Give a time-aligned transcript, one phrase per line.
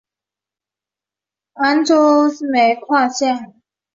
[1.53, 3.61] 安州煤矿线